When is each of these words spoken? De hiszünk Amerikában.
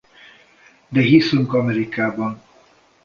De 0.89 1.01
hiszünk 1.01 1.53
Amerikában. 1.53 2.41